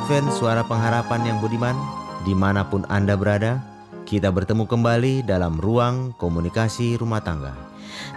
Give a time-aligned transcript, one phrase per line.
[0.00, 1.76] Advent Suara Pengharapan yang budiman
[2.24, 3.60] Di mana pun Anda berada
[4.08, 7.52] Kita bertemu kembali dalam ruang komunikasi rumah tangga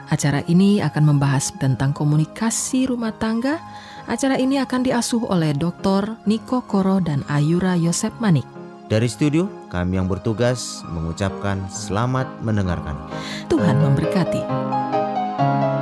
[0.07, 3.59] Acara ini akan membahas tentang komunikasi rumah tangga
[4.07, 6.23] Acara ini akan diasuh oleh Dr.
[6.23, 8.47] Niko Koro dan Ayura Yosep Manik
[8.83, 12.93] dari studio, kami yang bertugas mengucapkan selamat mendengarkan.
[13.49, 14.43] Tuhan memberkati.
[15.33, 15.72] sekarang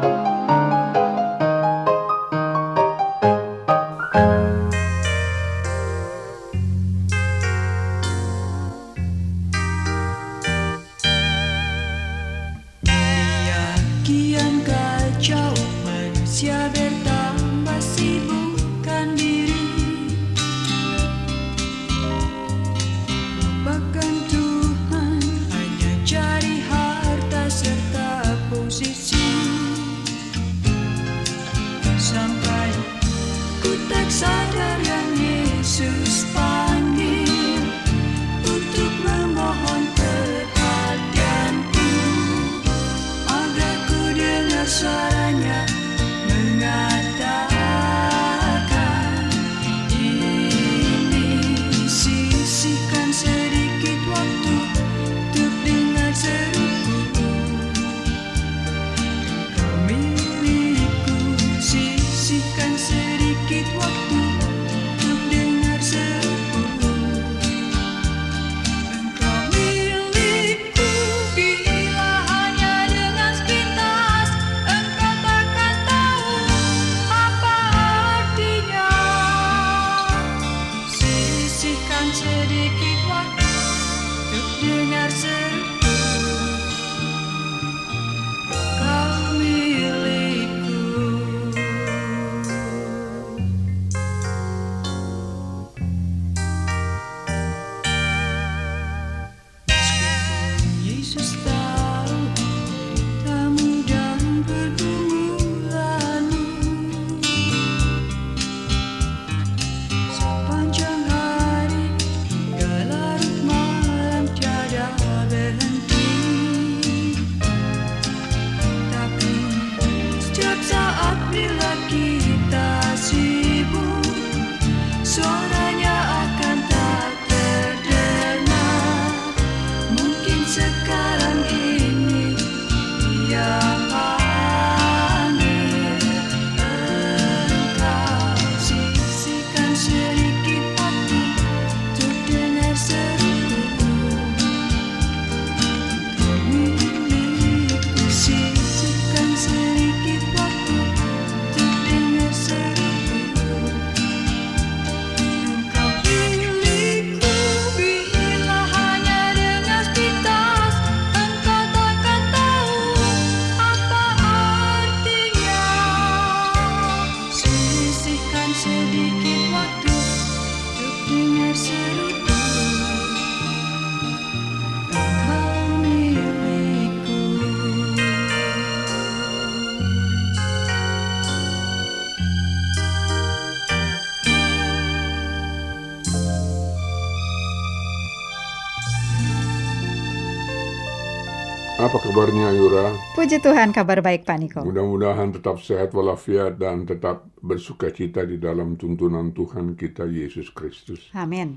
[192.12, 192.92] kabarnya Ayura?
[193.16, 194.60] Puji Tuhan, kabar baik Pak Niko.
[194.68, 201.08] Mudah-mudahan tetap sehat walafiat dan tetap bersuka cita di dalam tuntunan Tuhan kita Yesus Kristus.
[201.16, 201.56] Amin.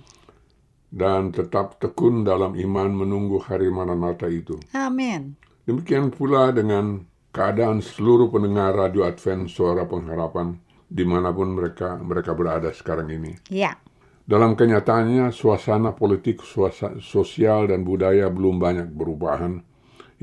[0.95, 4.55] Dan tetap tekun dalam iman menunggu hari Maranatha itu.
[4.71, 5.35] Amin.
[5.67, 7.03] Demikian pula dengan
[7.35, 10.55] keadaan seluruh pendengar Radio Advent Suara Pengharapan
[10.87, 13.35] di mana pun mereka mereka berada sekarang ini.
[13.51, 13.75] Ya.
[14.23, 19.74] Dalam kenyataannya, suasana politik, suasa, sosial, dan budaya belum banyak perubahan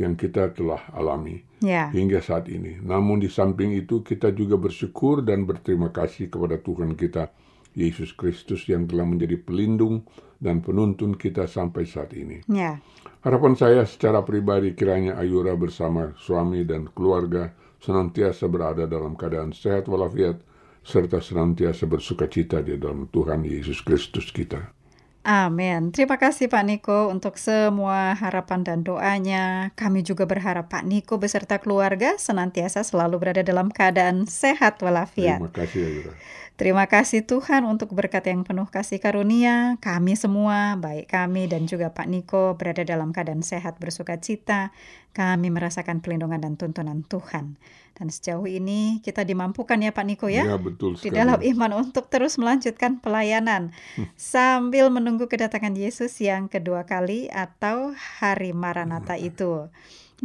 [0.01, 1.93] yang kita telah alami Ya.
[1.93, 2.81] hingga saat ini.
[2.81, 7.29] Namun di samping itu kita juga bersyukur dan berterima kasih kepada Tuhan kita
[7.77, 10.01] Yesus Kristus yang telah menjadi pelindung
[10.41, 12.41] dan penuntun kita sampai saat ini.
[12.49, 12.81] Ya.
[13.21, 19.85] Harapan saya secara pribadi kiranya Ayura bersama suami dan keluarga senantiasa berada dalam keadaan sehat
[19.85, 20.41] walafiat
[20.81, 24.80] serta senantiasa bersuka cita di dalam Tuhan Yesus Kristus kita.
[25.21, 25.93] Amin.
[25.93, 29.69] Terima kasih Pak Niko untuk semua harapan dan doanya.
[29.77, 35.37] Kami juga berharap Pak Niko beserta keluarga senantiasa selalu berada dalam keadaan sehat walafiat.
[35.37, 36.13] Terima kasih Ayura.
[36.61, 39.81] Terima kasih Tuhan untuk berkat yang penuh kasih karunia.
[39.81, 44.69] Kami semua, baik kami dan juga Pak Niko berada dalam keadaan sehat bersuka cita.
[45.13, 47.57] Kami merasakan pelindungan dan tuntunan Tuhan.
[48.01, 50.41] Dan sejauh ini kita dimampukan ya Pak Niko ya.
[50.41, 53.69] Ya, betul di dalam iman untuk terus melanjutkan pelayanan
[54.17, 59.69] sambil menunggu kedatangan Yesus yang kedua kali atau hari Maranatha itu.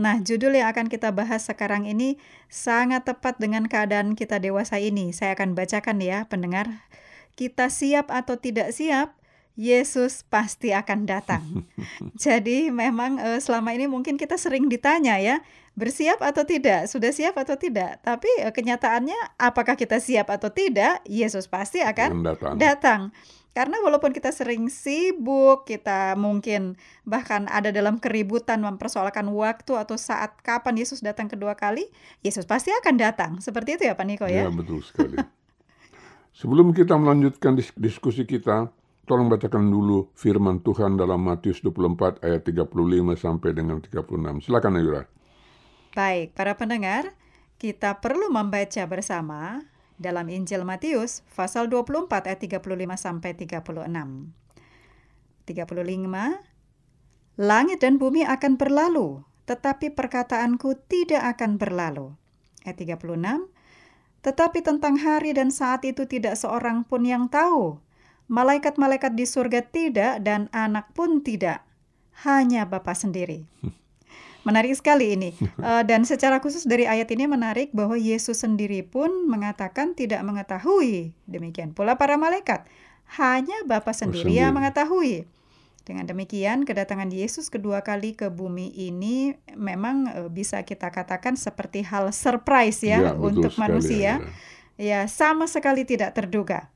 [0.00, 2.17] Nah, judul yang akan kita bahas sekarang ini
[2.49, 5.12] sangat tepat dengan keadaan kita dewasa ini.
[5.12, 6.88] Saya akan bacakan ya, pendengar.
[7.37, 9.12] Kita siap atau tidak siap,
[9.56, 11.69] Yesus pasti akan datang.
[12.25, 15.44] Jadi memang eh, selama ini mungkin kita sering ditanya ya,
[15.76, 18.00] bersiap atau tidak, sudah siap atau tidak.
[18.00, 22.55] Tapi eh, kenyataannya apakah kita siap atau tidak, Yesus pasti akan datang.
[22.56, 23.00] datang.
[23.52, 26.76] Karena walaupun kita sering sibuk, kita mungkin
[27.08, 31.88] bahkan ada dalam keributan mempersoalkan waktu atau saat kapan Yesus datang kedua kali,
[32.20, 33.31] Yesus pasti akan datang.
[33.40, 34.52] Seperti itu ya Pak Niko Ya, ya?
[34.52, 35.17] betul sekali.
[36.37, 38.69] Sebelum kita melanjutkan dis- diskusi kita,
[39.08, 42.76] tolong bacakan dulu firman Tuhan dalam Matius 24 ayat 35
[43.17, 44.44] sampai dengan 36.
[44.44, 45.08] Silakan Ayura.
[45.96, 47.16] Baik, para pendengar,
[47.56, 49.64] kita perlu membaca bersama
[49.96, 52.60] dalam Injil Matius pasal 24 ayat 35
[53.00, 53.64] sampai 36.
[55.48, 62.12] 35 Langit dan bumi akan berlalu, tetapi perkataanku tidak akan berlalu.
[62.69, 63.49] Ayat 36
[64.20, 67.81] Tetapi tentang hari dan saat itu tidak seorang pun yang tahu.
[68.28, 71.64] Malaikat-malaikat di surga tidak dan anak pun tidak.
[72.20, 73.49] Hanya Bapa sendiri.
[74.46, 75.31] Menarik sekali ini.
[75.66, 81.10] Eh, dan secara khusus dari ayat ini menarik bahwa Yesus sendiri pun mengatakan tidak mengetahui.
[81.26, 82.69] Demikian pula para malaikat.
[83.19, 85.26] Hanya Bapa sendiri yang mengetahui.
[85.82, 91.82] Dengan demikian, kedatangan Yesus kedua kali ke bumi ini memang eh, bisa kita katakan seperti
[91.82, 94.12] hal surprise ya, betul untuk sekali, manusia.
[94.22, 94.34] Ayura.
[94.76, 96.69] Ya, sama sekali tidak terduga.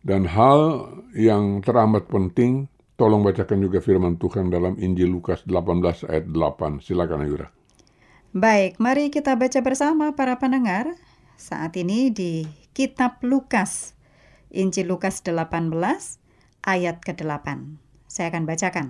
[0.00, 6.26] Dan hal yang teramat penting, tolong bacakan juga firman Tuhan dalam Injil Lukas 18 ayat
[6.30, 6.82] 8.
[6.82, 7.48] Silakan Ayura.
[8.34, 10.98] Baik, mari kita baca bersama para pendengar.
[11.34, 13.94] Saat ini di Kitab Lukas,
[14.50, 15.70] Injil Lukas 18
[16.62, 17.46] ayat ke-8.
[18.06, 18.86] Saya akan bacakan.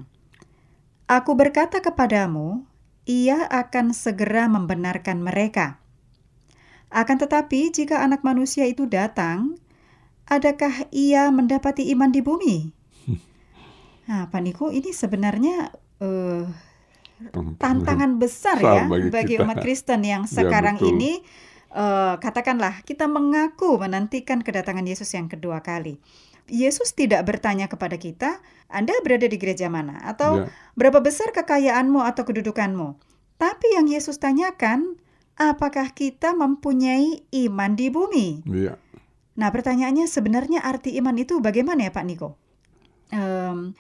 [1.09, 2.65] Aku berkata kepadamu,
[3.05, 5.81] ia akan segera membenarkan mereka.
[6.89, 9.61] Akan tetapi jika anak manusia itu datang,
[10.25, 12.84] adakah ia mendapati iman di bumi?
[14.05, 16.45] Nah, Pak Niko, ini sebenarnya eh,
[17.59, 19.45] tantangan besar ya bagi bagi kita.
[19.47, 20.91] umat Kristen yang Ya, sekarang betul.
[20.97, 21.13] ini
[21.71, 25.97] eh, katakanlah kita mengaku menantikan kedatangan Yesus yang kedua kali.
[26.45, 30.53] Yesus tidak bertanya kepada kita, Anda berada di gereja mana atau Ya.
[30.77, 33.01] berapa besar kekayaanmu atau kedudukanmu.
[33.41, 35.01] Tapi yang Yesus tanyakan,
[35.41, 38.45] apakah kita mempunyai iman di bumi?
[38.45, 38.77] Iya.
[39.35, 42.37] Nah, pertanyaannya sebenarnya arti iman itu bagaimana ya Pak Niko?
[43.11, 43.73] Em,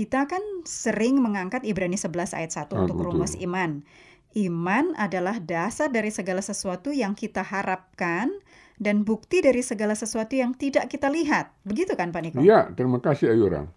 [0.00, 3.06] kita kan sering mengangkat Ibrani 11 ayat 1 Ah, untuk betul.
[3.12, 3.84] rumus iman.
[4.32, 8.32] Iman adalah dasar dari segala sesuatu yang kita harapkan
[8.80, 11.52] dan bukti dari segala sesuatu yang tidak kita lihat.
[11.68, 12.40] Begitu kan Pak Niko?
[12.40, 13.68] Iya, terima kasih Ayura.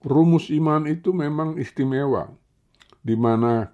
[0.00, 2.32] Rumus iman itu memang istimewa,
[3.04, 3.68] di mana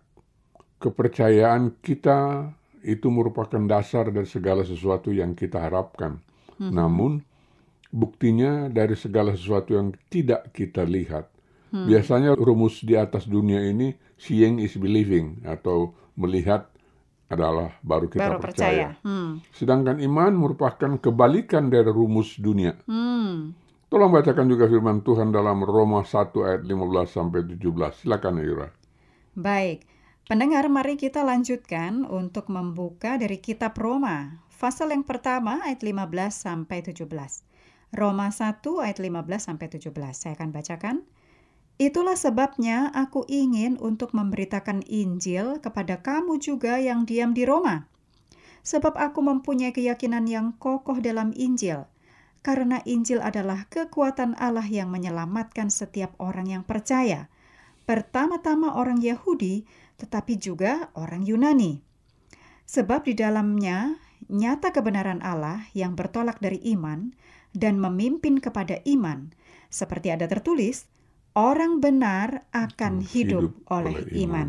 [0.82, 2.50] kepercayaan kita
[2.82, 6.18] itu merupakan dasar dari segala sesuatu yang kita harapkan.
[6.58, 7.22] Namun,
[7.94, 11.31] buktinya dari segala sesuatu yang tidak kita lihat.
[11.72, 16.68] Biasanya rumus di atas dunia ini, seeing is believing, atau melihat
[17.32, 18.92] adalah baru kita Baru percaya.
[18.92, 19.08] percaya.
[19.08, 19.40] Hmm.
[19.56, 22.76] Sedangkan iman merupakan kebalikan dari rumus dunia.
[22.84, 23.56] Hmm.
[23.88, 28.04] Tolong bacakan juga firman Tuhan dalam Roma 1 ayat 15 sampai 17.
[28.04, 28.68] Silakan Ayura.
[29.32, 29.84] Baik.
[30.28, 36.80] Pendengar, mari kita lanjutkan untuk membuka dari kitab Roma, pasal yang pertama ayat 15 sampai
[36.80, 37.04] 17.
[37.92, 39.92] Roma 1 ayat 15 sampai 17.
[40.16, 40.96] Saya akan bacakan.
[41.80, 47.88] Itulah sebabnya aku ingin untuk memberitakan Injil kepada kamu juga yang diam di Roma.
[48.62, 51.90] Sebab aku mempunyai keyakinan yang kokoh dalam Injil,
[52.46, 57.26] karena Injil adalah kekuatan Allah yang menyelamatkan setiap orang yang percaya.
[57.82, 59.66] Pertama-tama orang Yahudi,
[59.98, 61.82] tetapi juga orang Yunani.
[62.70, 63.98] Sebab di dalamnya
[64.30, 67.10] nyata kebenaran Allah yang bertolak dari iman
[67.50, 69.34] dan memimpin kepada iman,
[69.66, 70.86] seperti ada tertulis,
[71.32, 74.18] orang benar akan hidup, hidup oleh iman.
[74.24, 74.48] iman.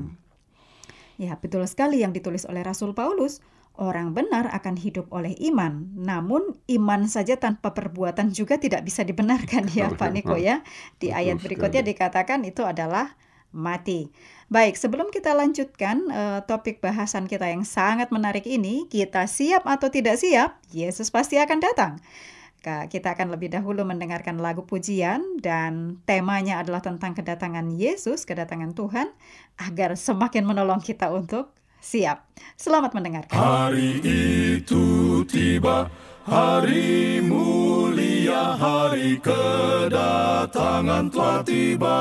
[1.21, 3.39] Ya, betul sekali yang ditulis oleh Rasul Paulus.
[3.73, 9.65] Orang benar akan hidup oleh iman, namun iman saja tanpa perbuatan juga tidak bisa dibenarkan
[9.73, 10.61] ya Pak Niko ya.
[11.01, 13.17] Di ayat berikutnya dikatakan itu adalah
[13.49, 14.13] mati.
[14.53, 19.89] Baik, sebelum kita lanjutkan uh, topik bahasan kita yang sangat menarik ini, kita siap atau
[19.89, 20.61] tidak siap?
[20.69, 21.97] Yesus pasti akan datang.
[22.63, 29.11] Kita akan lebih dahulu mendengarkan lagu pujian dan temanya adalah tentang kedatangan Yesus, kedatangan Tuhan,
[29.59, 31.51] agar semakin menolong kita untuk
[31.83, 32.23] siap.
[32.55, 33.35] Selamat mendengarkan.
[33.35, 33.99] Hari
[34.63, 35.91] itu tiba,
[36.23, 41.99] hari mulia, hari kedatangan telah tiba.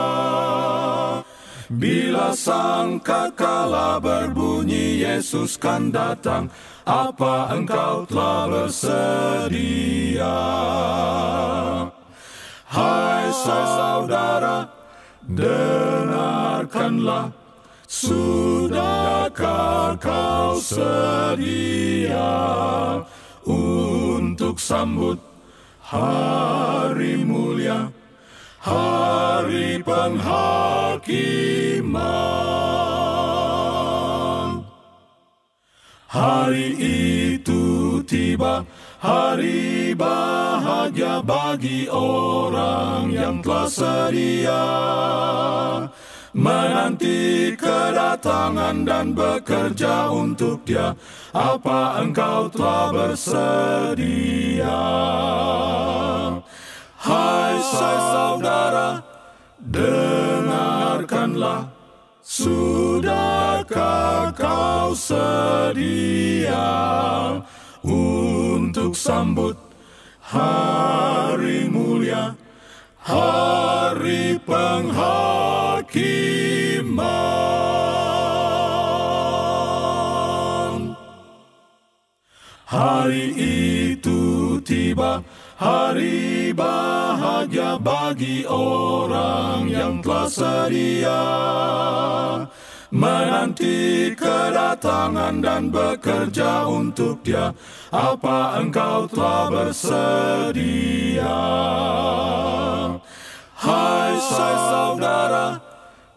[1.72, 6.54] Bila sangka kala berbunyi Yesus kan datang,
[6.86, 10.38] apa engkau telah bersedia?
[12.66, 14.68] Hai saudara,
[15.28, 17.30] dengarkanlah,
[17.88, 22.32] sudahkah kau sedia
[23.46, 25.18] untuk sambut
[25.80, 27.92] hari mulia?
[28.62, 31.02] hari penghakiman.
[36.12, 36.76] Hari
[37.40, 38.68] itu tiba,
[39.00, 44.68] hari bahagia bagi orang yang telah sedia.
[46.36, 50.92] Menanti kedatangan dan bekerja untuk dia,
[51.32, 54.84] apa engkau telah bersedia?
[57.00, 59.00] Hai saudara,
[59.64, 61.72] dengarkanlah,
[62.20, 64.01] sudahkah
[64.42, 66.66] kau sedia
[67.86, 69.54] untuk sambut
[70.18, 72.34] hari mulia,
[72.98, 74.98] hari penghakiman?
[82.66, 83.26] Hari
[83.94, 85.22] itu tiba,
[85.62, 91.22] Hari bahagia bagi orang yang telah sedia
[92.92, 97.48] Menanti kedatangan dan bekerja untuk dia.
[97.88, 101.40] Apa engkau telah bersedia?
[103.56, 105.56] Hai saudara,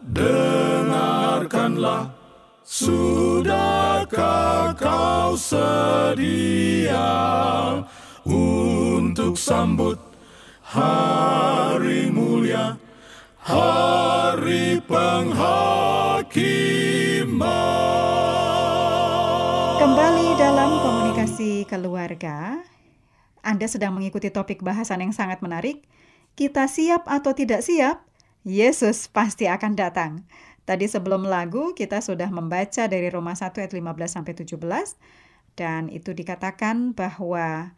[0.04, 2.12] dengarkanlah.
[2.60, 7.08] Sudahkah kau sedia
[8.28, 9.96] untuk sambut
[10.60, 12.76] hari mulia,
[13.40, 16.05] hari penghakiman.
[19.80, 22.60] Kembali dalam komunikasi keluarga,
[23.40, 25.88] Anda sedang mengikuti topik bahasan yang sangat menarik.
[26.36, 28.04] Kita siap atau tidak siap?
[28.44, 30.28] Yesus pasti akan datang.
[30.68, 34.60] Tadi sebelum lagu kita sudah membaca dari Roma 1 ayat 15 sampai 17
[35.56, 37.72] dan itu dikatakan bahwa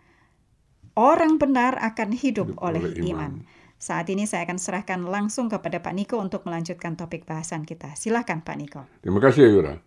[0.99, 3.38] Orang benar akan hidup, hidup oleh, oleh iman.
[3.38, 3.58] iman.
[3.78, 7.94] Saat ini saya akan serahkan langsung kepada Pak Niko untuk melanjutkan topik bahasan kita.
[7.94, 8.82] Silakan Pak Niko.
[9.06, 9.78] Terima kasih Ayura.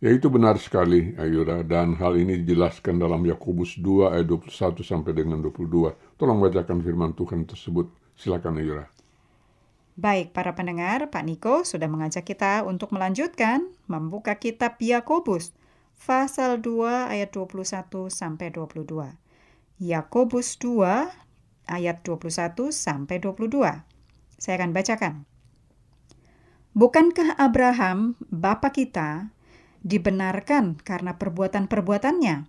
[0.00, 5.16] Ya itu benar sekali Ayura dan hal ini dijelaskan dalam Yakobus 2 ayat 21 sampai
[5.16, 6.20] dengan 22.
[6.20, 7.88] Tolong bacakan firman Tuhan tersebut.
[8.12, 8.84] Silakan Ayura.
[9.96, 15.56] Baik, para pendengar, Pak Niko sudah mengajak kita untuk melanjutkan membuka kitab Yakobus
[15.96, 19.16] pasal 2 ayat 21 sampai 22.
[19.80, 21.29] Yakobus 2
[21.70, 23.86] ayat 21 sampai 22.
[24.36, 25.14] Saya akan bacakan.
[26.74, 29.30] Bukankah Abraham, bapa kita,
[29.86, 32.46] dibenarkan karena perbuatan-perbuatannya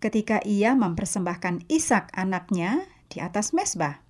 [0.00, 4.02] ketika ia mempersembahkan Ishak anaknya di atas mesbah?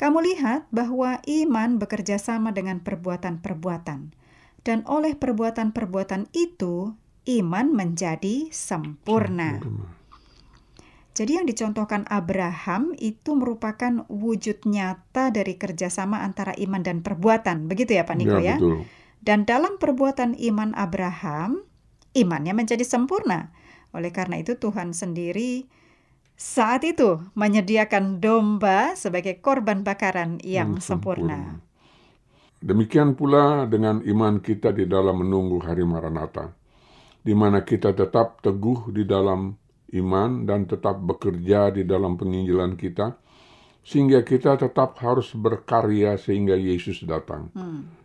[0.00, 4.16] Kamu lihat bahwa iman bekerja sama dengan perbuatan-perbuatan,
[4.64, 6.96] dan oleh perbuatan-perbuatan itu
[7.28, 9.60] iman menjadi sempurna.
[9.60, 9.99] sempurna.
[11.20, 17.68] Jadi yang dicontohkan Abraham itu merupakan wujud nyata dari kerjasama antara iman dan perbuatan.
[17.68, 18.56] Begitu ya Pak Niko ya?
[18.56, 18.56] ya?
[18.56, 18.88] Betul.
[19.20, 21.60] Dan dalam perbuatan iman Abraham,
[22.16, 23.52] imannya menjadi sempurna.
[23.92, 25.68] Oleh karena itu Tuhan sendiri
[26.40, 31.60] saat itu menyediakan domba sebagai korban bakaran yang Yang sempurna.
[32.64, 36.56] Demikian pula dengan iman kita di dalam menunggu hari Maranatha,
[37.20, 39.59] di mana kita tetap teguh di dalam
[39.96, 43.16] iman dan tetap bekerja di dalam penginjilan kita,
[43.80, 47.48] sehingga kita tetap harus berkarya sehingga Yesus datang.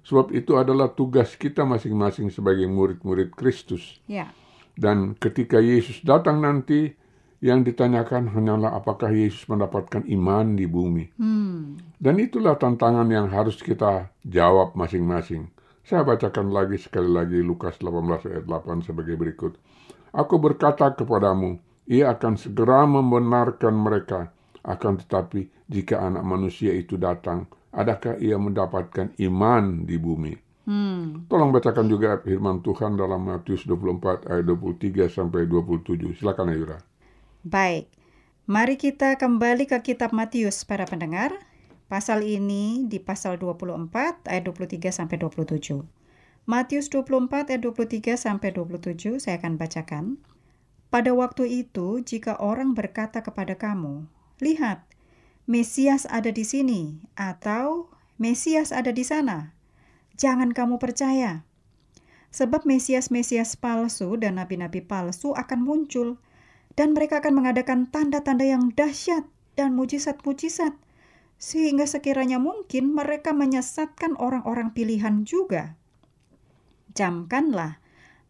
[0.08, 4.00] Sebab itu adalah tugas kita masing-masing sebagai murid-murid Kristus.
[4.08, 4.32] Ya,
[4.76, 6.96] Dan ketika Yesus datang nanti,
[7.44, 11.14] yang ditanyakan hanyalah apakah Yesus mendapatkan iman di bumi.
[12.00, 15.52] Dan itulah tantangan yang harus kita jawab masing-masing.
[15.86, 19.54] Saya bacakan lagi sekali lagi Lukas 18 ayat 8 sebagai berikut.
[20.16, 24.34] Aku berkata kepadamu, ia akan segera membenarkan mereka.
[24.66, 30.34] Akan tetapi jika anak manusia itu datang, adakah ia mendapatkan iman di bumi?
[31.30, 36.18] Tolong bacakan juga firman Tuhan dalam Matius 24 ayat 23 sampai 27.
[36.18, 36.82] Silakan Ayura.
[37.46, 37.86] baik.
[38.50, 41.38] Mari kita kembali ke kitab Matius para pendengar.
[41.86, 45.86] Pasal ini di pasal 24 ayat 23 sampai 27.
[46.50, 50.18] Matius 24 ayat 23 sampai 27 saya akan bacakan.
[50.94, 54.08] Pada waktu itu jika orang berkata kepada kamu,
[54.40, 54.86] "Lihat,
[55.46, 59.54] Mesias ada di sini," atau "Mesias ada di sana,"
[60.16, 61.44] jangan kamu percaya.
[62.36, 66.20] Sebab Mesias-Mesias palsu dan nabi-nabi palsu akan muncul,
[66.76, 69.24] dan mereka akan mengadakan tanda-tanda yang dahsyat
[69.56, 70.76] dan mujizat-mujizat,
[71.40, 75.80] sehingga sekiranya mungkin mereka menyesatkan orang-orang pilihan juga.
[76.96, 77.80] Camkanlah,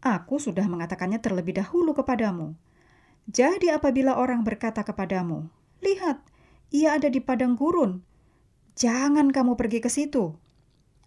[0.06, 2.53] aku sudah mengatakannya terlebih dahulu kepadamu.
[3.25, 5.50] Jadi apabila orang berkata kepadamu,
[5.82, 6.22] Lihat,
[6.70, 8.06] ia ada di padang gurun,
[8.77, 10.38] jangan kamu pergi ke situ.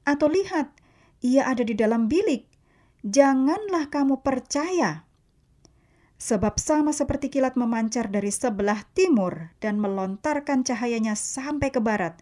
[0.03, 0.75] Atau lihat,
[1.23, 2.51] ia ada di dalam bilik,
[3.07, 5.07] janganlah kamu percaya.
[6.19, 12.19] Sebab sama seperti kilat memancar dari sebelah timur dan melontarkan cahayanya sampai ke barat,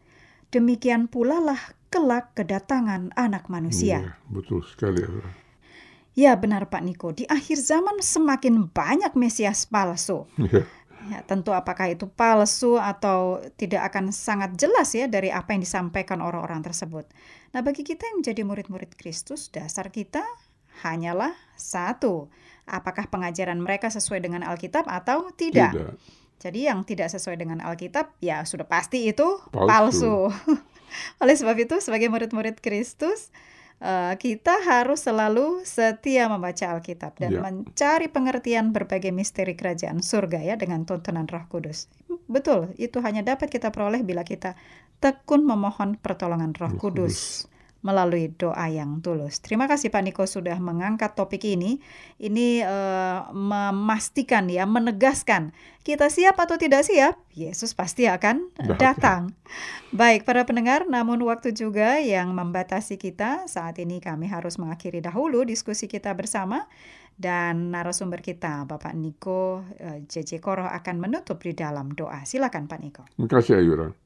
[0.53, 4.05] demikian pula lah kelak kedatangan anak manusia.
[4.05, 5.01] Iya, betul sekali.
[6.17, 10.25] Ya benar Pak Niko, di akhir zaman semakin banyak Mesias palsu.
[10.41, 10.65] Iya.
[11.07, 16.19] Ya, tentu apakah itu palsu atau tidak akan sangat jelas ya dari apa yang disampaikan
[16.19, 17.07] orang-orang tersebut.
[17.55, 20.27] Nah, bagi kita yang menjadi murid-murid Kristus, dasar kita
[20.83, 22.27] hanyalah satu.
[22.67, 25.79] Apakah pengajaran mereka sesuai dengan Alkitab atau tidak?
[25.79, 25.95] Tidak.
[26.43, 29.69] Jadi yang tidak sesuai dengan Alkitab ya sudah pasti itu Palsu.
[29.71, 30.17] palsu.
[31.23, 33.31] Oleh sebab itu sebagai murid-murid Kristus
[33.83, 37.41] eh, kita harus selalu setia membaca Alkitab dan Ya.
[37.43, 41.91] mencari pengertian berbagai misteri kerajaan surga ya dengan tuntunan Roh Kudus.
[42.27, 44.57] Betul, itu hanya dapat kita peroleh bila kita
[44.99, 47.47] tekun memohon pertolongan Roh Roh Kudus
[47.85, 49.39] melalui doa yang tulus.
[49.39, 51.79] Terima kasih Pak Niko sudah mengangkat topik ini.
[52.19, 55.55] Ini eh, memastikan ya, menegaskan
[55.87, 58.79] kita siap atau tidak siap, Yesus pasti akan Datang.
[58.81, 59.23] datang.
[59.95, 63.47] Baik, para pendengar, namun waktu juga yang membatasi kita.
[63.47, 66.67] Saat ini kami harus mengakhiri dahulu diskusi kita bersama
[67.17, 72.27] dan narasumber kita Bapak Niko eh, JJ Koro akan menutup di dalam doa.
[72.27, 73.03] Silakan Pak Niko.
[73.15, 74.06] Terima kasih Ayura.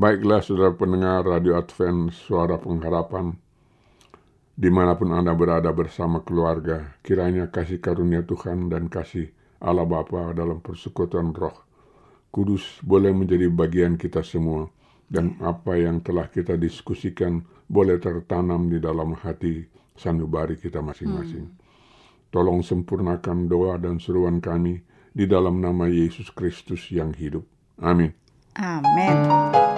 [0.00, 3.36] Baiklah saudara pendengar Radio Advent Suara Pengharapan
[4.56, 9.28] di mana pun Anda berada bersama keluarga, kiranya kasih karunia Tuhan dan kasih
[9.60, 11.52] Allah Bapa dalam persekutuan roh
[12.32, 14.72] kudus boleh menjadi bagian kita semua
[15.12, 19.68] dan apa yang telah kita diskusikan boleh tertanam di dalam hati
[20.00, 21.44] sanubari kita masing-masing.
[22.32, 24.80] Tolong sempurnakan doa dan seruan kami
[25.12, 27.44] di dalam nama Yesus Kristus yang hidup.
[27.76, 28.16] Amin.
[28.56, 29.69] Amin.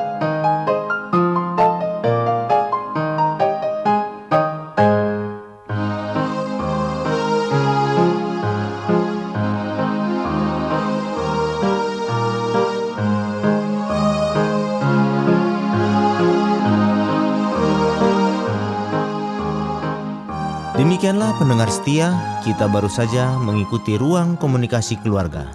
[22.02, 25.54] Setia, kita baru saja mengikuti ruang komunikasi keluarga.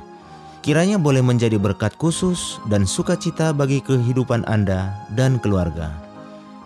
[0.63, 5.91] Kiranya boleh menjadi berkat khusus dan sukacita bagi kehidupan Anda dan keluarga.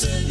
[0.01, 0.31] Kan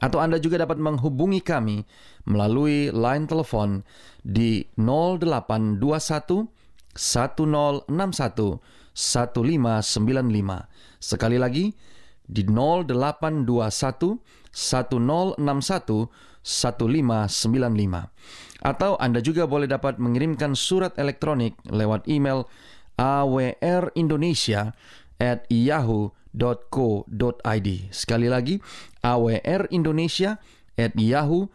[0.00, 1.84] Atau Anda juga dapat menghubungi kami
[2.24, 3.84] melalui line telepon
[4.24, 6.48] di 0821
[6.96, 7.84] 1061
[8.96, 10.66] 1595.
[11.00, 11.72] Sekali lagi
[12.24, 14.18] di 0821
[14.50, 16.08] 1061
[16.40, 18.08] 1595.
[18.60, 22.44] Atau Anda juga boleh dapat mengirimkan surat elektronik lewat email
[23.00, 24.76] awrindonesia
[25.20, 26.08] at yahoo.co.id.
[27.92, 28.60] Sekali lagi,
[29.04, 30.40] awrindonesia
[30.80, 31.52] at yahoo.co.id.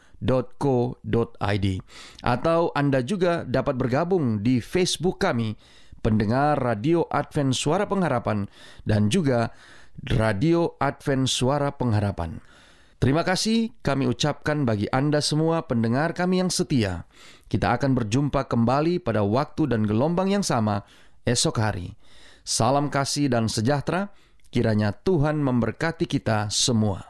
[2.22, 5.58] Atau Anda juga dapat bergabung di Facebook kami,
[6.06, 8.46] pendengar Radio Advent Suara Pengharapan,
[8.86, 9.50] dan juga
[10.06, 12.38] Radio Advent Suara Pengharapan.
[12.96, 17.06] Terima kasih kami ucapkan bagi Anda semua pendengar kami yang setia.
[17.46, 20.82] Kita akan berjumpa kembali pada waktu dan gelombang yang sama
[21.28, 21.94] esok hari.
[22.46, 24.14] Salam kasih dan sejahtera,
[24.50, 27.10] kiranya Tuhan memberkati kita semua.